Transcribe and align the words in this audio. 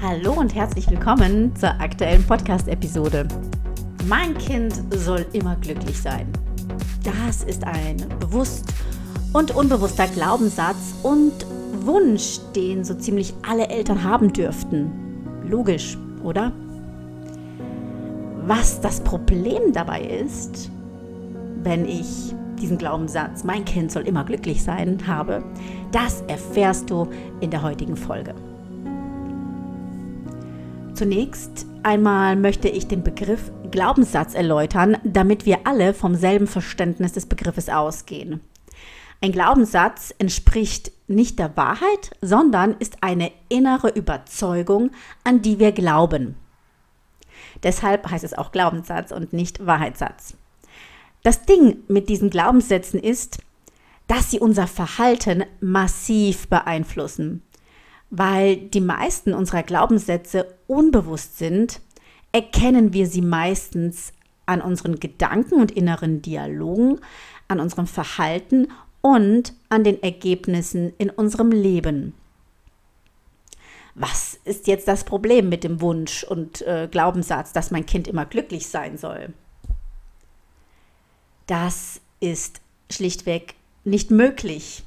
Hallo 0.00 0.32
und 0.32 0.54
herzlich 0.54 0.88
willkommen 0.88 1.56
zur 1.56 1.70
aktuellen 1.80 2.24
Podcast-Episode. 2.24 3.26
Mein 4.06 4.38
Kind 4.38 4.80
soll 4.94 5.26
immer 5.32 5.56
glücklich 5.56 6.00
sein. 6.00 6.28
Das 7.02 7.42
ist 7.42 7.64
ein 7.64 7.96
bewusst 8.20 8.72
und 9.32 9.56
unbewusster 9.56 10.06
Glaubenssatz 10.06 10.94
und 11.02 11.32
Wunsch, 11.80 12.38
den 12.54 12.84
so 12.84 12.94
ziemlich 12.94 13.34
alle 13.42 13.68
Eltern 13.70 14.04
haben 14.04 14.32
dürften. 14.32 14.88
Logisch, 15.48 15.98
oder? 16.22 16.52
Was 18.46 18.80
das 18.80 19.00
Problem 19.00 19.72
dabei 19.72 20.02
ist, 20.02 20.70
wenn 21.64 21.84
ich 21.84 22.32
diesen 22.60 22.78
Glaubenssatz, 22.78 23.42
mein 23.42 23.64
Kind 23.64 23.90
soll 23.90 24.06
immer 24.06 24.22
glücklich 24.22 24.62
sein, 24.62 25.04
habe, 25.08 25.42
das 25.90 26.20
erfährst 26.28 26.88
du 26.88 27.08
in 27.40 27.50
der 27.50 27.62
heutigen 27.62 27.96
Folge. 27.96 28.32
Zunächst 30.98 31.64
einmal 31.84 32.34
möchte 32.34 32.68
ich 32.68 32.88
den 32.88 33.04
Begriff 33.04 33.52
Glaubenssatz 33.70 34.34
erläutern, 34.34 34.96
damit 35.04 35.46
wir 35.46 35.60
alle 35.64 35.94
vom 35.94 36.16
selben 36.16 36.48
Verständnis 36.48 37.12
des 37.12 37.26
Begriffes 37.26 37.68
ausgehen. 37.68 38.40
Ein 39.20 39.30
Glaubenssatz 39.30 40.12
entspricht 40.18 40.90
nicht 41.06 41.38
der 41.38 41.56
Wahrheit, 41.56 42.10
sondern 42.20 42.74
ist 42.80 42.96
eine 43.04 43.30
innere 43.48 43.90
Überzeugung, 43.90 44.90
an 45.22 45.40
die 45.40 45.60
wir 45.60 45.70
glauben. 45.70 46.34
Deshalb 47.62 48.10
heißt 48.10 48.24
es 48.24 48.34
auch 48.34 48.50
Glaubenssatz 48.50 49.12
und 49.12 49.32
nicht 49.32 49.64
Wahrheitssatz. 49.64 50.34
Das 51.22 51.42
Ding 51.42 51.76
mit 51.86 52.08
diesen 52.08 52.28
Glaubenssätzen 52.28 52.98
ist, 52.98 53.38
dass 54.08 54.32
sie 54.32 54.40
unser 54.40 54.66
Verhalten 54.66 55.44
massiv 55.60 56.48
beeinflussen. 56.48 57.44
Weil 58.10 58.56
die 58.56 58.80
meisten 58.80 59.34
unserer 59.34 59.62
Glaubenssätze 59.62 60.54
unbewusst 60.66 61.38
sind, 61.38 61.80
erkennen 62.32 62.92
wir 62.92 63.06
sie 63.06 63.22
meistens 63.22 64.12
an 64.46 64.62
unseren 64.62 64.98
Gedanken 64.98 65.60
und 65.60 65.70
inneren 65.70 66.22
Dialogen, 66.22 67.00
an 67.48 67.60
unserem 67.60 67.86
Verhalten 67.86 68.68
und 69.02 69.52
an 69.68 69.84
den 69.84 70.02
Ergebnissen 70.02 70.92
in 70.98 71.10
unserem 71.10 71.50
Leben. 71.50 72.14
Was 73.94 74.38
ist 74.44 74.68
jetzt 74.68 74.86
das 74.86 75.04
Problem 75.04 75.48
mit 75.48 75.64
dem 75.64 75.80
Wunsch 75.80 76.22
und 76.22 76.62
äh, 76.62 76.88
Glaubenssatz, 76.90 77.52
dass 77.52 77.70
mein 77.70 77.84
Kind 77.84 78.06
immer 78.06 78.24
glücklich 78.24 78.68
sein 78.68 78.96
soll? 78.96 79.32
Das 81.46 82.00
ist 82.20 82.60
schlichtweg 82.90 83.54
nicht 83.84 84.10
möglich. 84.10 84.84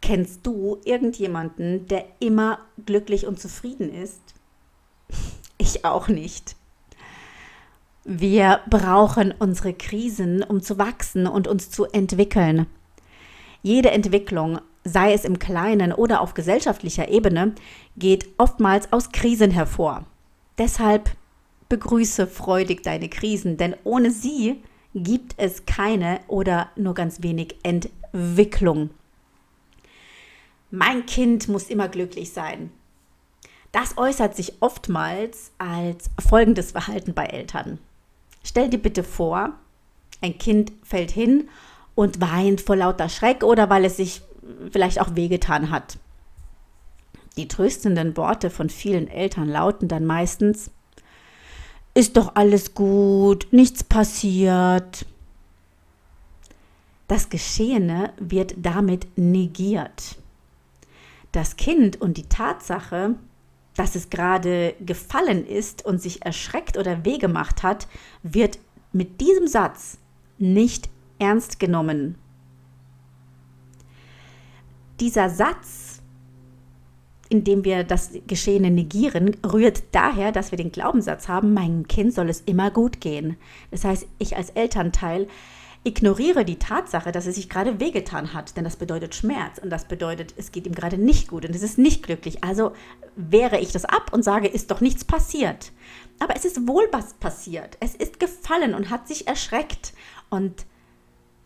Kennst 0.00 0.46
du 0.46 0.78
irgendjemanden, 0.84 1.86
der 1.86 2.04
immer 2.20 2.60
glücklich 2.86 3.26
und 3.26 3.40
zufrieden 3.40 3.92
ist? 3.92 4.22
Ich 5.58 5.84
auch 5.84 6.08
nicht. 6.08 6.56
Wir 8.04 8.60
brauchen 8.70 9.34
unsere 9.38 9.74
Krisen, 9.74 10.42
um 10.42 10.62
zu 10.62 10.78
wachsen 10.78 11.26
und 11.26 11.46
uns 11.46 11.70
zu 11.70 11.84
entwickeln. 11.84 12.66
Jede 13.62 13.90
Entwicklung, 13.90 14.60
sei 14.84 15.12
es 15.12 15.24
im 15.24 15.38
kleinen 15.38 15.92
oder 15.92 16.20
auf 16.20 16.32
gesellschaftlicher 16.32 17.08
Ebene, 17.08 17.54
geht 17.96 18.28
oftmals 18.38 18.92
aus 18.92 19.10
Krisen 19.12 19.50
hervor. 19.50 20.06
Deshalb 20.56 21.10
begrüße 21.68 22.26
freudig 22.26 22.82
deine 22.82 23.08
Krisen, 23.08 23.56
denn 23.56 23.76
ohne 23.84 24.10
sie 24.10 24.62
gibt 24.94 25.34
es 25.36 25.66
keine 25.66 26.20
oder 26.28 26.70
nur 26.76 26.94
ganz 26.94 27.22
wenig 27.22 27.56
Entwicklung. 27.62 28.90
Mein 30.70 31.06
Kind 31.06 31.48
muss 31.48 31.70
immer 31.70 31.88
glücklich 31.88 32.32
sein. 32.32 32.70
Das 33.72 33.96
äußert 33.96 34.36
sich 34.36 34.54
oftmals 34.60 35.50
als 35.56 36.10
folgendes 36.20 36.72
Verhalten 36.72 37.14
bei 37.14 37.24
Eltern. 37.24 37.78
Stell 38.42 38.68
dir 38.68 38.78
bitte 38.78 39.02
vor, 39.02 39.54
ein 40.20 40.36
Kind 40.36 40.72
fällt 40.82 41.10
hin 41.10 41.48
und 41.94 42.20
weint 42.20 42.60
vor 42.60 42.76
lauter 42.76 43.08
Schreck 43.08 43.44
oder 43.44 43.70
weil 43.70 43.86
es 43.86 43.96
sich 43.96 44.20
vielleicht 44.70 45.00
auch 45.00 45.16
wehgetan 45.16 45.70
hat. 45.70 45.98
Die 47.38 47.48
tröstenden 47.48 48.16
Worte 48.16 48.50
von 48.50 48.68
vielen 48.68 49.08
Eltern 49.08 49.48
lauten 49.48 49.88
dann 49.88 50.04
meistens, 50.04 50.70
ist 51.94 52.16
doch 52.16 52.34
alles 52.34 52.74
gut, 52.74 53.48
nichts 53.52 53.84
passiert. 53.84 55.06
Das 57.06 57.30
Geschehene 57.30 58.12
wird 58.18 58.54
damit 58.58 59.06
negiert 59.16 60.17
das 61.32 61.56
Kind 61.56 62.00
und 62.00 62.16
die 62.16 62.28
Tatsache, 62.28 63.16
dass 63.74 63.94
es 63.94 64.10
gerade 64.10 64.74
gefallen 64.80 65.46
ist 65.46 65.84
und 65.84 66.00
sich 66.02 66.24
erschreckt 66.24 66.76
oder 66.76 67.04
wehgemacht 67.04 67.62
hat, 67.62 67.86
wird 68.22 68.58
mit 68.92 69.20
diesem 69.20 69.46
Satz 69.46 69.98
nicht 70.38 70.88
ernst 71.18 71.60
genommen. 71.60 72.16
Dieser 75.00 75.30
Satz, 75.30 76.02
in 77.28 77.44
dem 77.44 77.64
wir 77.64 77.84
das 77.84 78.12
Geschehene 78.26 78.70
negieren, 78.70 79.36
rührt 79.44 79.82
daher, 79.92 80.32
dass 80.32 80.50
wir 80.50 80.56
den 80.56 80.72
Glaubenssatz 80.72 81.28
haben, 81.28 81.54
meinem 81.54 81.86
Kind 81.86 82.14
soll 82.14 82.30
es 82.30 82.40
immer 82.40 82.70
gut 82.70 83.00
gehen. 83.00 83.36
Das 83.70 83.84
heißt, 83.84 84.06
ich 84.18 84.36
als 84.36 84.50
Elternteil 84.50 85.28
ignoriere 85.84 86.44
die 86.44 86.58
Tatsache, 86.58 87.12
dass 87.12 87.26
er 87.26 87.32
sich 87.32 87.48
gerade 87.48 87.80
wehgetan 87.80 88.34
hat, 88.34 88.56
denn 88.56 88.64
das 88.64 88.76
bedeutet 88.76 89.14
Schmerz 89.14 89.58
und 89.58 89.70
das 89.70 89.86
bedeutet, 89.86 90.34
es 90.36 90.52
geht 90.52 90.66
ihm 90.66 90.74
gerade 90.74 90.98
nicht 90.98 91.28
gut 91.28 91.44
und 91.44 91.54
es 91.54 91.62
ist 91.62 91.78
nicht 91.78 92.02
glücklich. 92.02 92.44
Also 92.44 92.72
wehre 93.16 93.58
ich 93.58 93.72
das 93.72 93.84
ab 93.84 94.12
und 94.12 94.22
sage, 94.22 94.48
ist 94.48 94.70
doch 94.70 94.80
nichts 94.80 95.04
passiert. 95.04 95.72
Aber 96.18 96.34
es 96.36 96.44
ist 96.44 96.66
wohl 96.66 96.88
was 96.92 97.14
passiert. 97.14 97.76
Es 97.80 97.94
ist 97.94 98.18
gefallen 98.20 98.74
und 98.74 98.90
hat 98.90 99.06
sich 99.06 99.28
erschreckt. 99.28 99.92
Und 100.30 100.66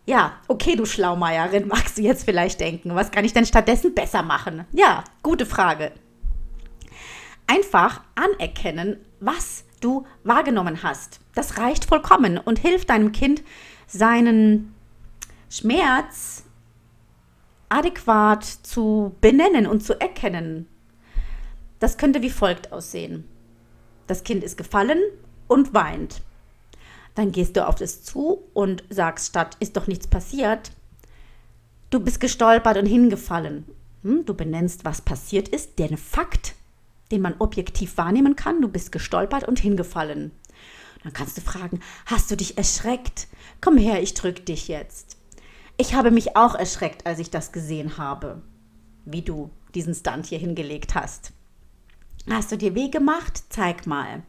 ja, 0.07 0.33
okay, 0.49 0.77
du 0.77 0.87
Schlaumeierin, 0.87 1.69
magst 1.69 1.99
du 1.99 2.03
jetzt 2.03 2.25
vielleicht 2.25 2.61
denken, 2.61 2.95
was 2.95 3.11
kann 3.11 3.25
ich 3.25 3.33
denn 3.33 3.47
stattdessen 3.47 3.95
besser 3.95 4.23
machen? 4.23 4.65
Ja, 4.73 5.05
gute 5.23 5.47
Frage. 5.47 5.93
Einfach 7.47 8.01
anerkennen, 8.15 8.97
was 9.21 9.65
du 9.81 10.07
wahrgenommen 10.25 10.83
hast. 10.83 11.21
Das 11.35 11.59
reicht 11.59 11.85
vollkommen 11.85 12.39
und 12.39 12.59
hilft 12.59 12.91
deinem 12.91 13.13
Kind, 13.13 13.43
seinen 13.93 14.75
Schmerz 15.51 16.45
adäquat 17.69 18.45
zu 18.45 19.15
benennen 19.21 19.67
und 19.67 19.85
zu 19.85 20.01
erkennen. 20.01 20.67
Das 21.79 21.99
könnte 21.99 22.23
wie 22.23 22.31
folgt 22.31 22.73
aussehen. 22.73 23.29
Das 24.07 24.25
Kind 24.25 24.45
ist 24.45 24.57
gefallen 24.57 24.99
und 25.47 25.75
weint. 25.75 26.23
Dann 27.15 27.33
gehst 27.33 27.57
du 27.57 27.67
auf 27.67 27.81
es 27.81 28.03
zu 28.03 28.43
und 28.55 28.83
sagst 28.89 29.29
statt, 29.29 29.57
ist 29.61 29.77
doch 29.77 29.87
nichts 29.87 30.07
passiert, 30.07 30.73
du 31.91 32.01
bist 32.01 32.21
gestolpert 32.21 32.79
und 32.79 32.87
hingefallen. 32.87 33.67
Hm, 34.03 34.25
du 34.25 34.35
benennst, 34.35 34.85
was 34.85 35.03
passiert 35.03 35.49
ist, 35.49 35.79
den 35.79 35.99
Fakt, 35.99 36.55
den 37.11 37.21
man 37.21 37.35
objektiv 37.39 37.99
wahrnehmen 37.99 38.37
kann, 38.37 38.63
du 38.63 38.69
bist 38.69 38.91
gestolpert 38.93 39.47
und 39.47 39.61
hingefallen. 39.61 40.33
Dann 41.03 41.13
kannst 41.13 41.37
du 41.37 41.41
fragen, 41.41 41.81
hast 42.07 42.31
du 42.31 42.37
dich 42.37 42.59
erschreckt? 42.59 43.29
Komm 43.61 43.77
her, 43.77 44.03
ich 44.03 44.15
drück 44.15 44.47
dich 44.47 44.69
jetzt. 44.69 45.17
Ich 45.77 45.95
habe 45.95 46.11
mich 46.11 46.37
auch 46.37 46.55
erschreckt, 46.55 47.07
als 47.07 47.19
ich 47.19 47.31
das 47.31 47.53
gesehen 47.53 47.99
habe, 47.99 48.43
wie 49.05 49.23
du 49.23 49.51
diesen 49.75 49.95
Stunt 49.95 50.27
hier 50.27 50.39
hingelegt 50.39 50.95
hast. 50.95 51.33
Hast 52.31 52.53
du 52.53 52.57
dir 52.57 52.75
weh 52.75 52.89
gemacht? 52.89 53.43
Zeig 53.49 53.87
mal. 53.87 54.23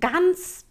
Ganz, 0.00 0.64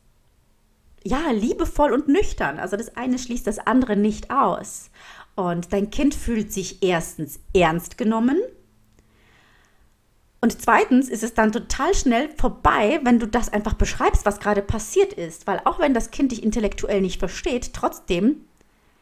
ja, 1.04 1.32
liebevoll 1.32 1.94
und 1.94 2.10
nüchtern. 2.10 2.60
Also 2.60 2.76
das 2.76 2.98
eine 2.98 3.18
schließt 3.18 3.48
das 3.48 3.60
andere 3.60 3.96
nicht 3.96 4.32
aus. 4.32 4.90
Und 5.36 5.72
dein 5.72 5.92
Kind 5.92 6.14
fühlt 6.14 6.52
sich 6.52 6.84
erstens 6.84 7.40
ernst 7.54 7.98
genommen 7.98 8.42
und 10.46 10.62
zweitens 10.62 11.10
ist 11.10 11.24
es 11.24 11.34
dann 11.34 11.52
total 11.52 11.96
schnell 11.96 12.30
vorbei, 12.38 13.00
wenn 13.02 13.18
du 13.18 13.26
das 13.26 13.52
einfach 13.52 13.74
beschreibst, 13.74 14.28
was 14.28 14.40
gerade 14.40 14.62
passiert 14.62 15.12
ist. 15.12 15.48
Weil 15.48 15.60
auch 15.66 15.80
wenn 15.80 15.96
das 15.96 16.12
Kind 16.12 16.32
dich 16.32 16.44
intellektuell 16.44 17.02
nicht 17.02 17.18
versteht, 17.18 17.74
trotzdem 17.74 18.46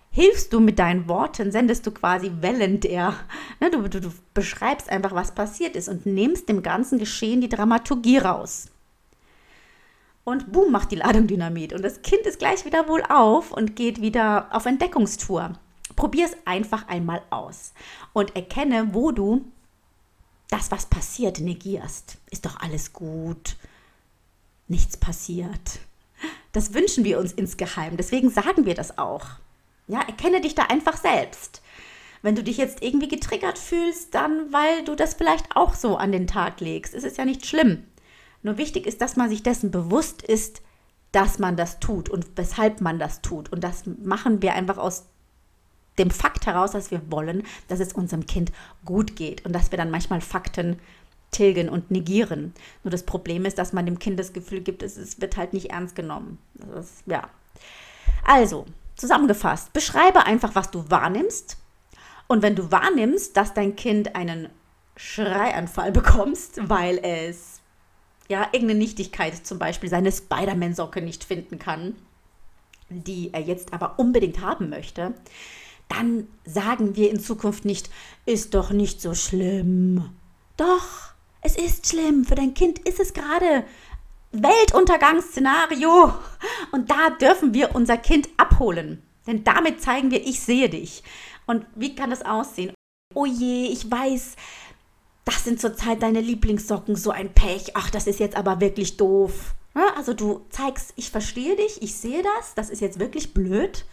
hilfst 0.10 0.54
du 0.54 0.62
mit 0.62 0.80
deinen 0.80 1.10
Worten, 1.10 1.52
sendest 1.52 1.86
du 1.86 1.92
quasi 1.92 2.32
Wellen 2.40 2.80
der. 2.80 3.16
Ne, 3.60 3.70
du, 3.70 3.90
du, 3.90 4.00
du 4.00 4.14
beschreibst 4.34 4.90
einfach, 4.90 5.14
was 5.14 5.36
passiert 5.36 5.76
ist 5.76 5.90
und 5.90 6.06
nimmst 6.06 6.48
dem 6.48 6.64
ganzen 6.64 6.98
Geschehen 6.98 7.42
die 7.42 7.50
Dramaturgie 7.50 8.20
raus. 8.20 8.70
Und 10.24 10.54
boom, 10.54 10.72
macht 10.72 10.92
die 10.92 10.96
Ladung 10.96 11.28
Dynamit. 11.28 11.74
Und 11.74 11.84
das 11.84 12.04
Kind 12.04 12.22
ist 12.22 12.40
gleich 12.40 12.64
wieder 12.64 12.88
wohl 12.88 13.04
auf 13.10 13.52
und 13.52 13.76
geht 13.76 14.00
wieder 14.00 14.48
auf 14.52 14.66
Entdeckungstour. 14.66 15.60
Probier 15.98 16.24
es 16.24 16.38
einfach 16.46 16.88
einmal 16.88 17.22
aus 17.32 17.74
und 18.14 18.34
erkenne, 18.34 18.94
wo 18.94 19.12
du 19.12 19.44
das, 20.54 20.70
was 20.70 20.86
passiert, 20.86 21.40
negierst. 21.40 22.18
Ist 22.30 22.46
doch 22.46 22.60
alles 22.60 22.94
gut. 22.94 23.56
Nichts 24.68 24.98
passiert. 24.98 25.80
Das 26.52 26.76
wünschen 26.76 27.04
wir 27.04 27.18
uns 27.18 27.32
insgeheim. 27.34 27.98
Deswegen 27.98 28.30
sagen 28.30 28.68
wir 28.68 28.76
das 28.76 29.00
auch. 29.00 29.26
Ja, 29.88 30.02
erkenne 30.02 30.42
dich 30.42 30.54
da 30.54 30.64
einfach 30.64 30.96
selbst. 30.96 31.64
Wenn 32.22 32.36
du 32.36 32.44
dich 32.44 32.58
jetzt 32.58 32.84
irgendwie 32.84 33.08
getriggert 33.08 33.58
fühlst, 33.58 34.14
dann 34.14 34.54
weil 34.54 34.86
du 34.86 34.96
das 34.96 35.16
vielleicht 35.16 35.56
auch 35.56 35.74
so 35.74 35.98
an 35.98 36.12
den 36.12 36.28
Tag 36.28 36.62
legst. 36.62 36.94
Es 36.94 37.04
ist 37.04 37.18
ja 37.18 37.26
nicht 37.26 37.48
schlimm. 37.48 37.86
Nur 38.44 38.58
wichtig 38.58 38.86
ist, 38.86 39.02
dass 39.02 39.16
man 39.16 39.30
sich 39.30 39.42
dessen 39.42 39.72
bewusst 39.72 40.22
ist, 40.22 40.62
dass 41.12 41.40
man 41.40 41.58
das 41.58 41.80
tut 41.80 42.10
und 42.10 42.28
weshalb 42.36 42.80
man 42.80 43.00
das 43.00 43.24
tut. 43.24 43.52
Und 43.52 43.64
das 43.64 43.86
machen 43.86 44.44
wir 44.44 44.54
einfach 44.54 44.78
aus 44.78 45.06
dem 45.98 46.10
Fakt 46.10 46.46
heraus, 46.46 46.72
dass 46.72 46.92
wir 46.92 47.02
wollen, 47.12 47.44
dass 47.68 47.80
es 47.80 47.94
unserem 47.94 48.26
Kind 48.26 48.52
gut 48.86 49.16
geht 49.16 49.46
und 49.46 49.54
dass 49.54 49.72
wir 49.72 49.78
dann 49.78 49.92
manchmal 49.92 50.22
Fakten 50.22 50.80
tilgen 51.32 51.70
und 51.70 51.92
negieren. 51.92 52.54
Nur 52.84 52.92
das 52.92 53.04
Problem 53.04 53.46
ist, 53.46 53.58
dass 53.58 53.74
man 53.74 53.86
dem 53.86 54.00
Kind 54.00 54.20
das 54.20 54.34
Gefühl 54.34 54.62
gibt, 54.62 54.84
es, 54.84 55.20
wird 55.20 55.38
halt 55.38 55.54
nicht 55.54 55.72
ernst 55.72 55.96
genommen. 55.96 56.38
Ist, 56.80 57.04
ja. 57.06 57.30
Also, 58.26 58.66
zusammengefasst, 58.96 59.74
beschreibe 59.74 60.26
einfach, 60.26 60.56
was 60.56 60.72
du 60.72 60.90
wahrnimmst. 60.90 61.58
Und 62.28 62.42
wenn 62.42 62.56
du 62.56 62.72
wahrnimmst, 62.72 63.36
dass 63.36 63.54
dein 63.54 63.76
Kind 63.76 64.16
einen 64.16 64.50
Schreianfall 64.96 65.92
bekommst, 65.94 66.60
weil 66.70 67.00
es 67.04 67.62
ja, 68.30 68.48
irgendeine 68.52 68.80
Nichtigkeit 68.80 69.46
zum 69.46 69.60
Beispiel, 69.60 69.90
seine 69.90 70.12
Spider-Man-Socke 70.12 71.02
nicht 71.02 71.24
finden 71.24 71.60
kann, 71.60 71.96
die 72.90 73.34
er 73.34 73.42
jetzt 73.42 73.74
aber 73.74 74.00
unbedingt 74.00 74.40
haben 74.40 74.70
möchte, 74.70 75.14
dann 75.90 76.28
sagen 76.46 76.96
wir 76.96 77.12
in 77.12 77.20
Zukunft 77.20 77.66
nicht, 77.66 77.90
ist 78.26 78.54
doch 78.54 78.72
nicht 78.72 79.02
so 79.02 79.14
schlimm. 79.14 80.10
Doch, 80.58 81.14
es 81.42 81.56
ist 81.56 81.88
schlimm. 81.88 82.26
Für 82.26 82.36
dein 82.36 82.54
Kind 82.54 82.80
ist 82.80 83.00
es 83.00 83.14
gerade 83.14 83.66
Weltuntergangsszenario. 84.32 86.14
Und 86.72 86.90
da 86.90 87.12
dürfen 87.12 87.54
wir 87.54 87.76
unser 87.76 87.98
Kind 87.98 88.30
abholen. 88.38 89.04
Denn 89.28 89.44
damit 89.44 89.82
zeigen 89.82 90.12
wir, 90.12 90.26
ich 90.26 90.40
sehe 90.42 90.70
dich. 90.70 91.04
Und 91.46 91.66
wie 91.76 91.96
kann 91.96 92.10
das 92.10 92.24
aussehen? 92.24 92.74
Oh 93.14 93.26
je, 93.26 93.68
ich 93.68 93.90
weiß, 93.90 94.36
das 95.26 95.44
sind 95.44 95.62
zurzeit 95.62 96.02
deine 96.02 96.22
Lieblingssocken, 96.22 96.96
so 96.96 97.12
ein 97.12 97.34
Pech. 97.34 97.72
Ach, 97.76 97.90
das 97.90 98.08
ist 98.08 98.20
jetzt 98.20 98.36
aber 98.36 98.60
wirklich 98.60 98.98
doof. 98.98 99.54
Also 99.96 100.14
du 100.14 100.46
zeigst, 100.50 100.94
ich 100.96 101.10
verstehe 101.10 101.56
dich, 101.56 101.82
ich 101.82 101.96
sehe 101.96 102.22
das, 102.22 102.54
das 102.56 102.70
ist 102.70 102.82
jetzt 102.82 103.00
wirklich 103.00 103.34
blöd. 103.34 103.86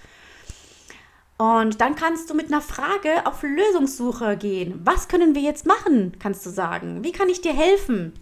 Und 1.40 1.80
dann 1.80 1.94
kannst 1.94 2.28
du 2.28 2.34
mit 2.34 2.48
einer 2.48 2.60
Frage 2.60 3.24
auf 3.24 3.42
Lösungssuche 3.42 4.36
gehen. 4.36 4.78
Was 4.84 5.08
können 5.08 5.34
wir 5.34 5.40
jetzt 5.40 5.64
machen, 5.64 6.12
kannst 6.18 6.44
du 6.44 6.50
sagen. 6.50 7.02
Wie 7.02 7.12
kann 7.12 7.30
ich 7.30 7.40
dir 7.40 7.54
helfen? 7.54 8.12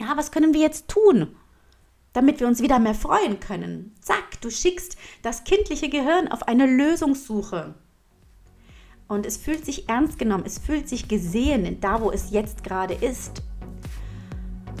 Ja, 0.00 0.16
was 0.16 0.32
können 0.32 0.54
wir 0.54 0.62
jetzt 0.62 0.88
tun, 0.88 1.36
damit 2.14 2.40
wir 2.40 2.46
uns 2.46 2.62
wieder 2.62 2.78
mehr 2.78 2.94
freuen 2.94 3.40
können? 3.40 3.94
Zack, 4.00 4.40
du 4.40 4.48
schickst 4.48 4.96
das 5.20 5.44
kindliche 5.44 5.90
Gehirn 5.90 6.32
auf 6.32 6.48
eine 6.48 6.64
Lösungssuche. 6.64 7.74
Und 9.06 9.26
es 9.26 9.36
fühlt 9.36 9.66
sich 9.66 9.90
ernst 9.90 10.18
genommen, 10.18 10.44
es 10.46 10.58
fühlt 10.58 10.88
sich 10.88 11.08
gesehen, 11.08 11.78
da 11.82 12.00
wo 12.00 12.10
es 12.10 12.30
jetzt 12.30 12.64
gerade 12.64 12.94
ist. 12.94 13.42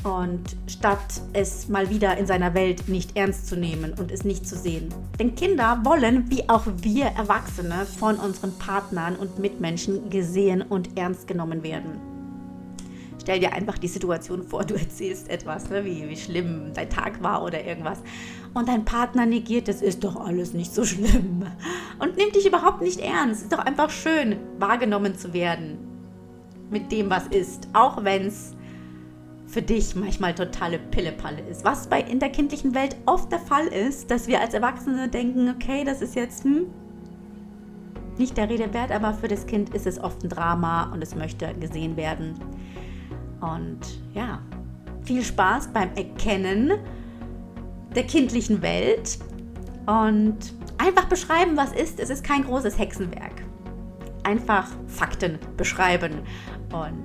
Und 0.04 0.56
statt 0.66 1.22
es 1.32 1.68
mal 1.68 1.88
wieder 1.88 2.16
in 2.18 2.26
seiner 2.26 2.52
Welt 2.52 2.88
nicht 2.88 3.16
ernst 3.16 3.46
zu 3.46 3.56
nehmen 3.56 3.94
und 3.98 4.12
es 4.12 4.22
nicht 4.22 4.46
zu 4.46 4.54
sehen. 4.54 4.92
Denn 5.18 5.34
Kinder 5.34 5.80
wollen, 5.82 6.30
wie 6.30 6.46
auch 6.48 6.66
wir 6.82 7.06
Erwachsene, 7.06 7.86
von 7.86 8.16
unseren 8.16 8.52
Partnern 8.58 9.16
und 9.16 9.38
Mitmenschen 9.38 10.10
gesehen 10.10 10.60
und 10.60 10.98
ernst 10.98 11.26
genommen 11.26 11.62
werden. 11.62 11.98
Stell 13.24 13.40
dir 13.40 13.54
einfach 13.54 13.78
die 13.78 13.88
Situation 13.88 14.42
vor, 14.42 14.64
du 14.64 14.74
erzählst 14.74 15.30
etwas, 15.30 15.70
ne, 15.70 15.82
wie, 15.86 16.06
wie 16.06 16.16
schlimm 16.16 16.72
dein 16.74 16.90
Tag 16.90 17.22
war 17.22 17.42
oder 17.42 17.64
irgendwas. 17.64 18.02
Und 18.52 18.68
dein 18.68 18.84
Partner 18.84 19.24
negiert, 19.24 19.66
es 19.70 19.80
ist 19.80 20.04
doch 20.04 20.16
alles 20.16 20.52
nicht 20.52 20.74
so 20.74 20.84
schlimm. 20.84 21.46
Und 21.98 22.18
nimmt 22.18 22.36
dich 22.36 22.46
überhaupt 22.46 22.82
nicht 22.82 23.00
ernst. 23.00 23.36
Es 23.36 23.42
ist 23.44 23.52
doch 23.54 23.64
einfach 23.64 23.88
schön, 23.88 24.36
wahrgenommen 24.58 25.16
zu 25.16 25.32
werden 25.32 25.78
mit 26.68 26.92
dem, 26.92 27.08
was 27.08 27.26
ist. 27.28 27.68
Auch 27.72 28.04
wenn 28.04 28.26
es 28.26 28.54
für 29.54 29.62
dich 29.62 29.94
manchmal 29.94 30.34
totale 30.34 30.80
Pillepalle 30.80 31.40
ist. 31.42 31.64
Was 31.64 31.86
bei 31.86 32.00
in 32.00 32.18
der 32.18 32.30
kindlichen 32.30 32.74
Welt 32.74 32.96
oft 33.06 33.30
der 33.30 33.38
Fall 33.38 33.68
ist, 33.68 34.10
dass 34.10 34.26
wir 34.26 34.40
als 34.40 34.52
Erwachsene 34.52 35.08
denken, 35.08 35.48
okay, 35.48 35.84
das 35.84 36.02
ist 36.02 36.16
jetzt 36.16 36.42
hm, 36.42 36.66
nicht 38.18 38.36
der 38.36 38.50
Rede 38.50 38.74
wert, 38.74 38.90
aber 38.90 39.14
für 39.14 39.28
das 39.28 39.46
Kind 39.46 39.72
ist 39.72 39.86
es 39.86 40.00
oft 40.00 40.24
ein 40.24 40.28
Drama 40.28 40.92
und 40.92 41.02
es 41.02 41.14
möchte 41.14 41.54
gesehen 41.54 41.96
werden. 41.96 42.34
Und 43.40 43.78
ja, 44.12 44.40
viel 45.02 45.22
Spaß 45.22 45.68
beim 45.68 45.90
Erkennen 45.94 46.72
der 47.94 48.04
kindlichen 48.08 48.60
Welt 48.60 49.20
und 49.86 50.36
einfach 50.78 51.04
beschreiben, 51.04 51.56
was 51.56 51.72
ist. 51.72 52.00
Es 52.00 52.10
ist 52.10 52.24
kein 52.24 52.42
großes 52.42 52.76
Hexenwerk. 52.76 53.44
Einfach 54.24 54.66
Fakten 54.88 55.38
beschreiben 55.56 56.22
und 56.72 57.04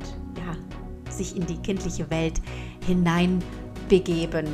sich 1.19 1.35
in 1.35 1.45
die 1.45 1.57
kindliche 1.57 2.09
Welt 2.09 2.41
hineinbegeben. 2.87 4.47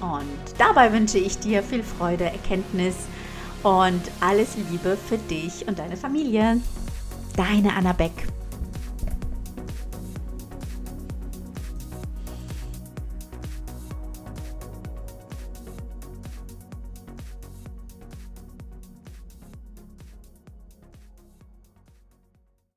Und 0.00 0.58
dabei 0.58 0.92
wünsche 0.92 1.18
ich 1.18 1.38
dir 1.38 1.62
viel 1.62 1.82
Freude, 1.82 2.24
Erkenntnis 2.24 2.96
und 3.62 4.02
alles 4.20 4.56
Liebe 4.70 4.96
für 4.96 5.18
dich 5.18 5.66
und 5.68 5.78
deine 5.78 5.96
Familie. 5.96 6.60
Deine 7.36 7.74
Anna 7.74 7.92
Beck. 7.92 8.12